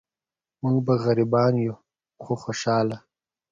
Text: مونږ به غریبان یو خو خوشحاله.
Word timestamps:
مونږ 0.61 0.77
به 0.85 0.93
غریبان 1.03 1.53
یو 1.65 1.75
خو 2.23 2.33
خوشحاله. 2.43 2.97